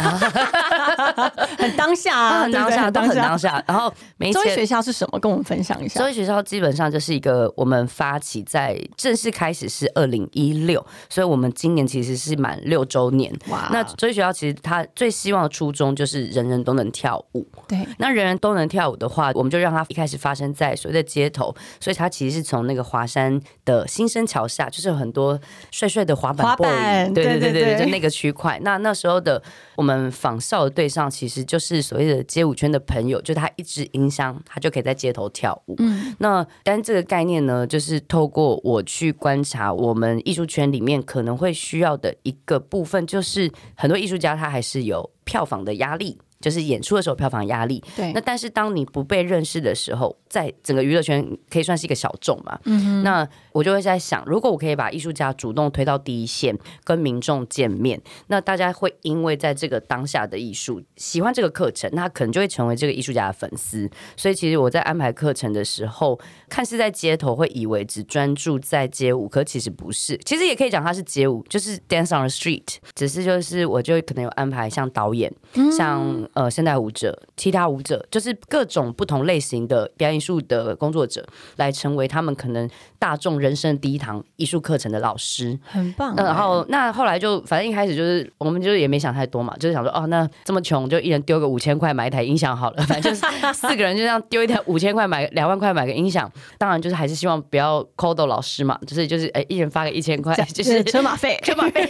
[1.58, 3.62] 很当下啊， 很当下，都很当下。
[3.68, 4.42] 然后没钱。
[4.42, 5.18] 周一学校是什么？
[5.18, 6.00] 跟我们分享一下。
[6.00, 9.63] 周一学校基本上就是一个我们发起在正式开始。
[9.68, 13.32] 是二零一六，所以我们今年其实是满六周年。
[13.48, 13.68] 哇！
[13.72, 17.46] 那所以学校其实他最希望的初衷就是人人都能跳舞。
[17.68, 21.54] 对，那人人都能跳舞的话，我们就让它一开始发生在所谓的街头。
[21.80, 25.38] 所以它其实是从那个华山的新生桥下，就是有很多
[25.70, 26.46] 帅帅的滑板。
[26.46, 28.58] 滑板，对对对对，就那个区块。
[28.62, 29.42] 那那时候的
[29.76, 35.74] 我们仿效的对象，其实就是所谓的街舞圈的朋友，就他一支音箱，他就可以在街头跳舞。
[35.78, 39.72] 嗯，那但这个概念呢，就是透过我去观察。
[39.72, 46.18] 我们艺术圈里面可能会需要的一个部分，就是很多艺术家他还是有票房的压力。
[46.44, 48.12] 就是演出的时候票房压力，对。
[48.12, 52.58] 那但是当你不被认识的时候，在整个娱乐圈可以算是一个小众嘛。
[52.64, 56.54] 嗯那我就会在想，如果我可以把艺术家主动推到第一线，
[56.84, 63.88] 跟民众见面，那大家会因为在这个当下的艺术喜欢这个课程，那可能就会成为这个艺术家的粉丝。
[64.14, 70.18] 所以其实我在安排课程的时候，看似在街头会以为只专注在街舞，可其实不是。
[70.26, 72.76] 其实也可以讲它是街舞，就是 dance on the street。
[72.94, 75.32] 只是就是我就可能有安排像导演，
[75.74, 76.28] 像。
[76.34, 81.24] 呃，现代舞者、其他舞者，就是各种不同类型的表演艺术的工作者，
[81.56, 82.68] 来成为他们可能
[82.98, 86.16] 大众人生第一堂艺术课程的老师，很棒。
[86.16, 92.82] 然后，那后来就反正一开始就是，我们就是也没想太多嘛，就是想说，哦，那这么穷，就一人丢个五千块买一台音响好了。
[92.90, 101.88] 反正就是 四个人就这样丢一台五千块买两万块买个音响，当然就是还是希望不要抠到老师嘛，就是就是哎，一人发个一千块，就是车马费， 车马费，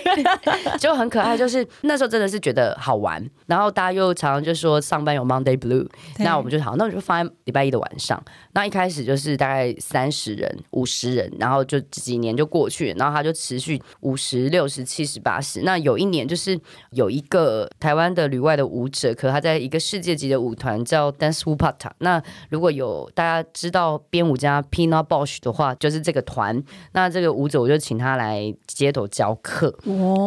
[0.78, 1.34] 就很可爱。
[1.34, 4.33] 就是那时候真的是觉得好玩，然后大家又常。
[4.42, 5.86] 就说上班有 Monday Blue，
[6.18, 8.22] 那我们就好，那我就放在礼拜一的晚上。
[8.52, 15.62] 那一开始就是大概三十人、五十人，然后就几年就过去，然后他就持续五十六十七十八十。
[15.62, 16.58] 那有一年就是
[16.90, 21.94] 有一个台湾的旅外的舞者，可他在一个世界级的舞团叫 Dance w u p a t a。
[21.98, 26.62] 那如果有大家知道编舞家 Pina Bosch 的话，就是这个团。
[26.92, 29.76] 那这个舞者我就请他来街头教课，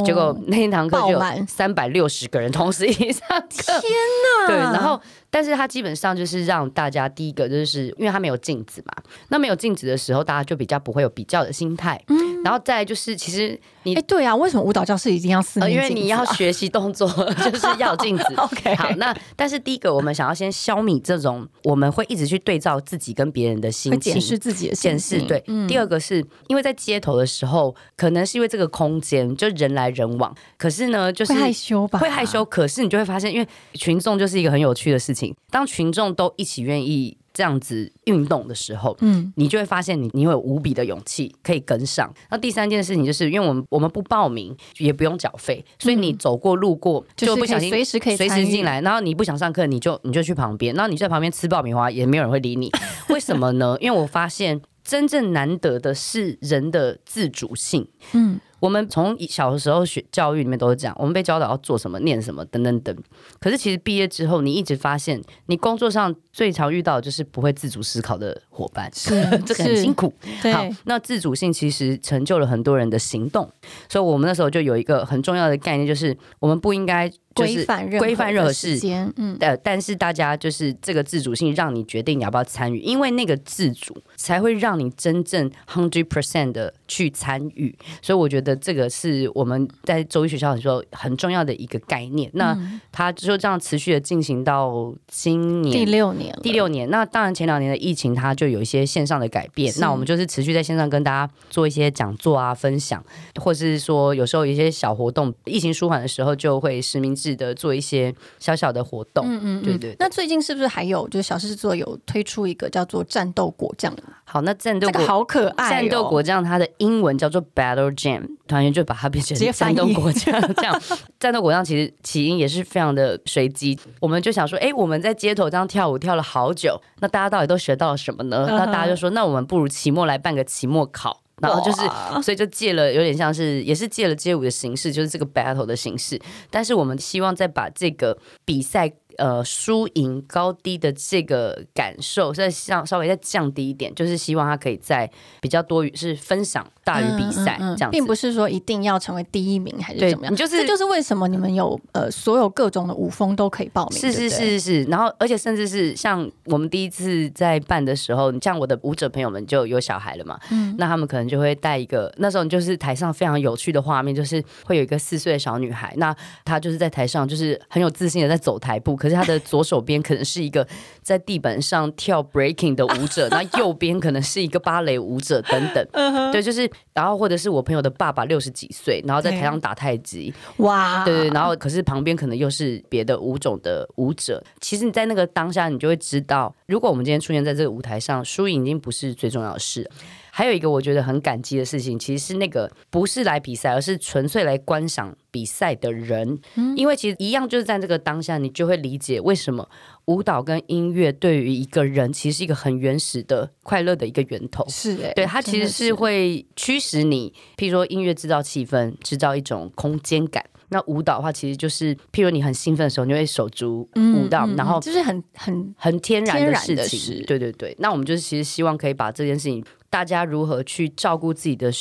[0.06, 3.80] 结果那一堂课就三百六十个人同时一起上课。
[3.80, 4.48] 天呐！
[4.48, 5.00] 对，然后。
[5.30, 8.94] 但是他基本上就是让大家第一个就是因为他没有镜子嘛，
[9.28, 12.02] 那没有镜子的时候，大家就比较不会有比较的心态。
[12.08, 17.06] 嗯，然后再就是其实你哎，对啊，为什么舞蹈教室一定要四面因为你要学习动作，
[17.44, 18.24] 就是要镜子。
[18.38, 25.22] OK，好，那但是第一个我们想要先消弭这种我们会一直去对照自己跟别人的心情，检视自己的检视。
[25.24, 32.00] 对，第二个是因为在街头的时候，可能是因为这个空间就人来人往，可是呢就是会害羞吧？
[32.00, 35.36] 会害羞，可是你就会发现，因为群众就是一个很有趣的事情。
[35.52, 42.12] 当群众都一起愿意这样子运动的时候，嗯，你就会发现你你会有无比的勇气可以跟上。
[42.32, 52.72] 那第三件事情就是因为我们我们不报名也不用缴费，所以你走过路过就不小心随时可以随时进来，然后你不想上课你就你就去旁边，然后你在旁边吃爆米花也没有人会理你，
[53.10, 53.78] 为什么呢？
[53.80, 58.40] 因为我发现真正难得的是人的自主性，嗯。
[58.60, 62.96] 我们从小的时候学教育里面都是这样，我们被教导要做什么、念什么等等等。
[63.40, 70.14] 可是其实毕业之后，你一直发现，你工作上最常遇到的就是不会自主思考的伙伴，是 这个很辛苦。
[70.54, 73.50] 好，那自主性其实成就了很多人的行动，
[73.88, 77.12] 所以我们那时候就有一个很重要的概念，就是我们不应该。
[77.38, 78.80] 规范规范任何事，
[79.16, 87.76] 嗯，但，但是大家就是这个自主性，让你决定你要不要参与，因为那个自主才会让你真正 hundred percent 的去参与。
[88.02, 92.30] 所以我觉得这个是我们在周一学校的时候很重要的一个概念。
[92.34, 92.58] 那
[92.92, 96.90] 它就这样持续的进行到今年第六年，第六年。
[96.90, 99.74] 那当然前两年的疫情，它就有一些线上的改变。
[99.80, 103.04] 那我们就是持续在线上跟大家做一些讲座啊、分享，
[103.36, 105.34] 或是说有时候一些小活动。
[105.46, 107.27] 疫情舒缓的时候，就会实名制。
[107.36, 109.96] 的做一些小小的活动，嗯嗯，对对。
[110.00, 113.96] 那最近是不是还有就是小狮子座有推出一个叫做战斗果酱？
[114.24, 120.40] 好，那战斗果好可爱，战斗果酱它的英文叫做 Battle Jam，团员就把它变成战斗果酱。
[120.56, 120.82] 这样，
[121.20, 123.78] 战斗果酱其实起因也是非常的随机。
[124.02, 128.46] 我们就想说，哎，我们在街头这样跳舞跳了好久，那大家到底都学到了什么呢？
[128.50, 131.22] 那大家就说，那我们不如期末来办个期末考。
[131.42, 131.82] 然后就是，
[132.24, 136.20] 所以就借了有点像是，也是借了街舞的形式，就是这个 battle 的形式。
[136.50, 138.92] 但是我们希望再把这个比赛。
[139.18, 145.10] 呃，输赢高低的这个感受，再像稍微再降低一点，就是希望他可以在
[145.42, 150.36] 比较多于是分享大于比赛这样，并不是说一定要成为第一名还是怎么样。
[150.36, 154.00] 就是这就是为什么你们有呃所有各种的舞风都可以报名。
[154.00, 168.96] 是是是是是，然后而且甚至是像我们第一次在办的时候，像我的舞者朋友们就有小孩了嘛，嗯，那他们可能就会带一个，那时候就是台上非常有趣的画面，就是会有一个四岁的小女孩，那她就是在台上就是很有自信的在走台步。
[168.96, 170.68] 可是他的左手边可能是一个
[171.02, 176.32] 在地板上跳 breaking 的舞者，那右边可能是一个芭蕾舞者等等。
[176.32, 180.34] 对，就是然后或者是我朋友的爸爸六十几岁，然后在台上打太极。
[180.58, 184.44] 哇，对对，然后可是旁边可能又是别的舞种的舞者。
[184.60, 189.90] 其实你在那个当下，你就会知道，如果我们今天出现在这个舞台上，输赢已经不是最重要的事。
[190.38, 196.40] 还有一个我觉得很感激的事情，其实是那个不是来比赛，而是纯粹来观赏比赛的人。
[196.76, 199.68] 因为其实一样，就是在这个当下，你就会理解为什么
[200.06, 204.64] 舞蹈跟音乐对于一个人其实是一个很原始的快乐的一个源头。
[204.70, 210.46] 是，对，它其实是会驱使你，譬如说音乐制造气氛，制造一种空间感。
[210.70, 217.24] 那舞蹈的话，其实就是譬如你很兴奋的时候，你会手足舞蹈，然后就是很很很天然的事情。
[217.26, 219.66] 对对对，那我们就是其实希望可以把这件事情。
[219.90, 221.72] 大家如何去照顾自己的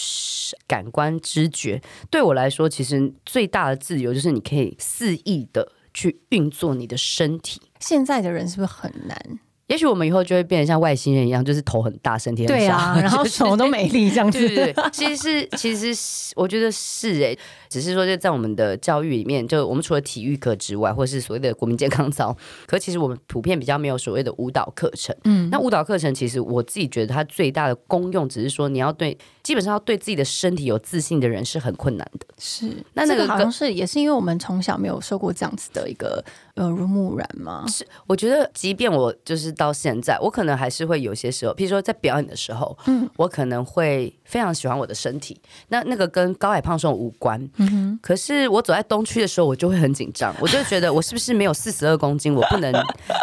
[0.66, 1.82] 感官知觉？
[2.10, 7.60] 对我来说，其实最大的自由就是你可以肆意的去运作你的身体。
[7.80, 9.38] 现在的人是不是很难？
[9.68, 14.38] 也许我们以后就会变得像外星人一样，就是头很大，身体很小，然后 手都没力这样子。
[14.38, 17.36] 对对对，其实是，其实是，我觉得是哎，
[17.68, 25.14] 只是说就在我们的教育里面，就我们除了体育课之外，或是所谓的国民健康操，可其实我们普遍比较没有所谓的舞蹈课程。
[25.24, 32.26] 嗯，那舞蹈课程其实我自己觉得它最大的功用，只是说你要对基本上要对自己的身体有自信的人是很困难的。
[32.38, 36.24] 是，那那个好像是也是因为我们从小没有受过这样子的一个。
[36.56, 37.66] 耳濡目染吗？
[37.68, 45.38] 是，我觉得，即便我就是到现在，我可能还是会有些时候，譬如说在表演的时候，嗯，我可能会非常喜欢我的身体。
[45.68, 47.40] 那那个跟高矮胖瘦无关。
[47.56, 47.98] 嗯哼。
[48.02, 52.72] 可是我走在东区的时候，我就会很紧张， 我就觉得我是不是没有四十二公斤，我不能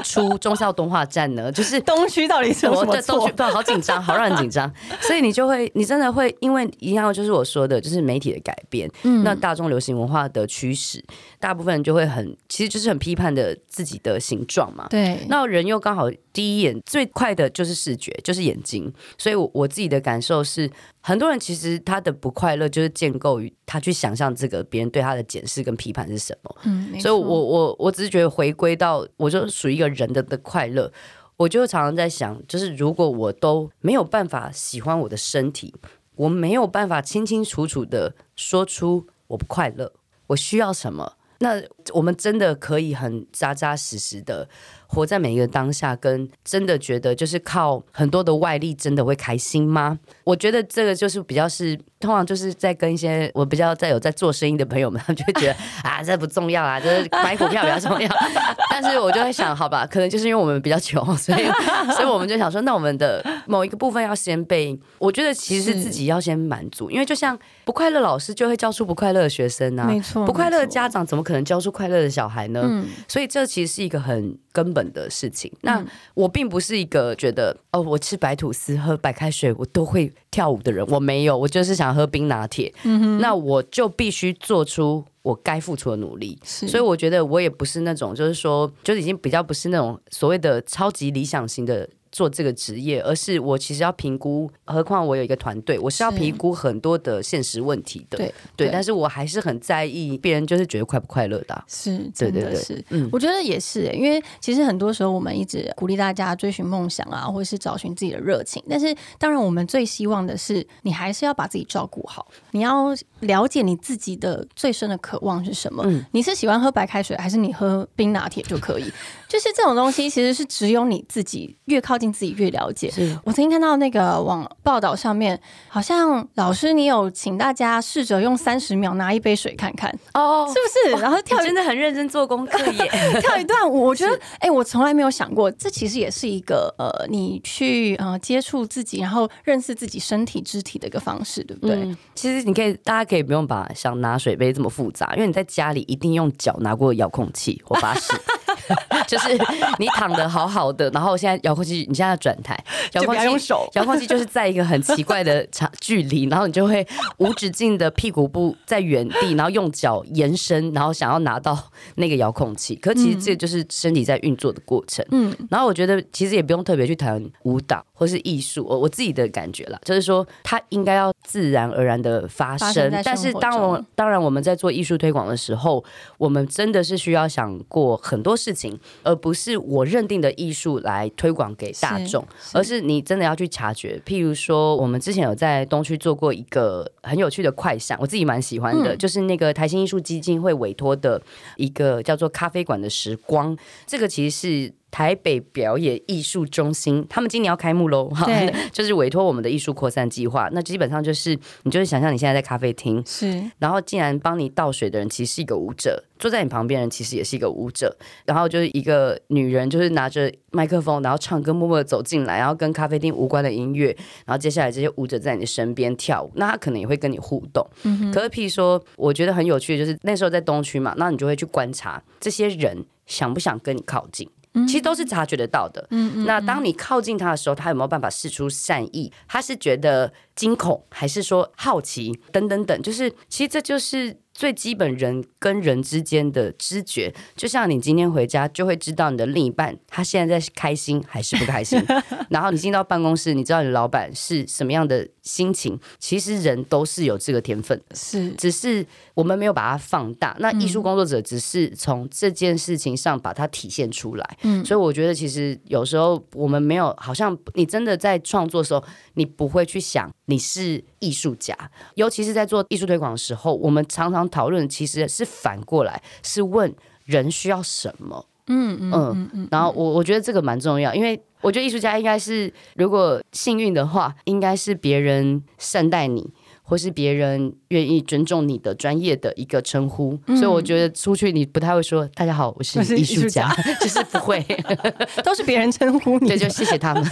[0.03, 1.51] 出中校动画站呢？
[1.51, 4.71] 就是东区到底是什么东区，好紧张，好让人紧张。
[5.01, 11.03] 所以你就会，你真的会因为一样，就是我说的，就是媒体的改变，嗯，那大众流行文化的驱使，
[11.39, 13.33] 大部分人就会很，其实就是很批判。
[13.33, 20.69] 的自己的形状嘛，对，那人又刚好第一眼最快的就是视觉，就是眼睛，所以，我我自己的感受是，
[20.99, 30.91] 很多人其实他的不快乐就是建构于他去想象这个别人对他的检视跟批判是什么，嗯，所以我我我只是觉得回归到我就属于一个人的的快乐，
[31.37, 35.73] 我就常常在想，就是如果我都没有办法喜欢我的身体，
[36.15, 39.93] 我没有办法清清楚楚的说出我不快乐，
[40.27, 41.13] 我需要什么。
[41.39, 44.47] 那我们真的可以很扎扎实实的
[44.87, 49.97] 活在每一个当下，跟真的觉得就是靠很多的外力真的会开心吗？
[50.23, 55.55] 我觉得这个就是比较是，通常就是在跟一些我比较在有在做生意的朋友们，他们就会觉得
[55.89, 58.09] 啊，这不重要啊，就是买股票比较重要。
[58.69, 61.43] 但是我就会想，好吧，可能就是因为我们比较穷，所以
[61.95, 72.61] 所以我们就想说，那我们的某一个部分要先被，我觉得其实是自己要先满足，因为就像不快乐老师就会教出不快乐的学生啊，没错，不快乐的家长怎么可能教出快乐的小孩呢？
[72.63, 75.51] 嗯所以这其实是一个很根本的事情。
[75.61, 82.73] 那我并不是一个觉得哦，我吃白吐司、喝白开水我都会跳舞的人，我没有，我就是想喝冰拿铁。
[82.83, 86.39] 嗯那我就必须做出我该付出的努力。
[86.43, 91.89] 所以我觉得我也不是那种，就是说，就已经比较不是那种所谓的超级理想型的。
[92.13, 98.17] 做这个职业，而是我其实要评估，何况我有一个团队，我是要评估很多的现实问题的。
[98.17, 112.89] 对对，对但是我还是很在意别人就是觉得快不快乐的啊、是，对对对真的是，嗯我觉得也是、欸因为其实很多时候我们一直鼓励大家追寻梦想啊，或者是找寻自己的热情，但是当然我们最希望的是，你还是要把自己照顾好，你要
[113.21, 115.83] 了解你自己的最深的渴望是什么。
[115.87, 118.91] 嗯你是喜欢喝白开水，还是你喝冰拿铁就可以？
[119.33, 122.93] 就是这种东西，其实是只有你自己越靠近自己越了解。
[123.23, 131.01] 我曾经看到那个网报道上面，好像老师你有请大家试着用三十秒拿一杯水看看，哦是不是？
[131.01, 132.87] 然后跳真的很认真做功课耶。
[133.21, 141.77] 跳一段舞，我觉得，哎、我从来没有想过，这其实也是一个呃，你去呃接触自己，然后认识自己身体肢体的一个方式，对不对？
[141.77, 148.13] 嗯，其实你可以，大家可以不用把想拿水杯这么复杂，因为你在家里一定用脚拿过遥控器，我发誓。
[149.07, 149.29] 就是
[149.77, 152.57] 你躺的好好的，然后现在遥控器，你现在转台，
[152.93, 156.85] 遥控器用手 遥控器就是在一个很奇怪的长距离，然后你就会
[157.17, 161.57] 无止境的屁股部在原地，然后用脚延伸，然后想要拿到
[161.95, 162.75] 那个遥控器。
[162.75, 165.05] 可其实这就是身体在运作的过程。
[165.11, 172.67] 嗯，然后我觉得其实也不用特别去谈舞蹈或是艺术，我我自己的感觉啦，就是说它应该要自然而然的发生。
[172.67, 175.83] 发生但是当我当然我们在做艺术推广的时候，
[176.17, 184.01] 我们真的是需要想过很多事情，而不是我认定的艺术来推广给大众，是而是你真的要去察觉。
[184.05, 191.21] 譬如说，我们之前有在东区做过一个很有趣的快闪，我自己蛮喜欢的，嗯就是那个台新艺术基金会委托的
[191.57, 194.73] 一个叫做咖啡馆的时光，这个其实是。
[194.93, 200.47] 台北表演艺术中心，他们今年要开幕喽，哈对， 就是委托我们的艺术扩散计划。
[200.51, 213.87] 那基本上就是，你就是想象你现在在咖啡厅，是然后竟然帮你倒水的人其实是一个舞者，坐在你旁边的人其实也是一个舞者，然后就是一个女人，就是拿着麦克风，然后唱歌，默默的走进来，然后跟咖啡厅无关的音乐，
[214.27, 217.67] 然后接下来这些舞者在你的身边跳舞，那他可能也会跟你互动。
[218.13, 224.29] 可是譬如说，我觉得很有趣的就是那时候在东区嘛，那你就会去观察这些人想不想跟你靠近。
[224.67, 225.87] 其实都是察觉得到的。
[226.25, 229.11] 那当你靠近他的时候，他有没有办法试出善意？
[229.27, 232.19] 他是觉得惊恐，还是说好奇？
[232.31, 237.13] 等等等，就是其实这就是最基本人跟人之间的知觉。
[237.35, 241.81] 就像你今天回家，就会知道你的另一半他现在在开心还是不开心。
[242.29, 245.79] 然后你进到办公室，你知道你的老板是什么样的心情。
[245.99, 247.95] 其实人都是有这个天分的。
[247.95, 250.35] 是只是我们没有把它放大。
[250.39, 254.37] 那艺术工作者只是从这件事情上把它体现出来。
[254.41, 261.55] 嗯所以我觉得其实有时候我们没有，好像你真的在创作的时候，你不会去想你是艺术家，
[261.95, 266.73] 尤其是在做艺术推广的时候，我们常常讨论其实是反过来，是问
[267.05, 268.25] 人需要什么。
[268.47, 276.29] 嗯嗯嗯嗯然后我我觉得这个蛮重要，因为我觉得艺术家应该是，如果幸运的话，应该是别人善待你，
[276.63, 280.17] 或是别人愿意尊重你的专业的一个称呼。
[280.27, 284.43] 所以我觉得出去你不太会说“大家好，我是艺术家家”， 就是不会。
[285.23, 287.03] 都是别人称呼你 对，就谢谢他们。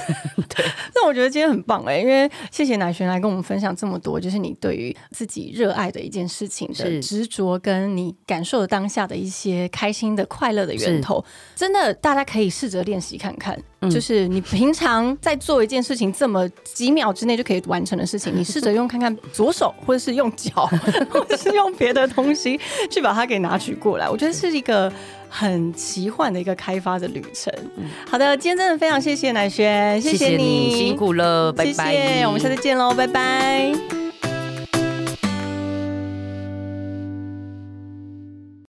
[0.49, 11.23] 对那我觉得今天很棒哎、因为谢谢乃璇来跟我们分享这么多，就是你对于自己热爱的一件事情的是执着，跟你感受当下的一些开心的、快乐的源头。
[11.55, 13.61] 真的，大家可以试着练习看看。
[13.81, 20.69] 嗯就是你平常在做一件事情，这么几秒之内就可以完成的事情，你试着用看看左手，或者是用脚，
[21.09, 22.59] 或者是用别的东西
[22.89, 24.07] 去把它给拿取过来。
[24.07, 24.91] 我觉得是一个
[25.27, 27.51] 很奇幻的一个开发的旅程。
[28.07, 32.23] 好的，今天真的非常谢谢乃轩，谢谢你，你辛苦了，拜拜。
[32.27, 34.10] 我们下次见喽，拜拜。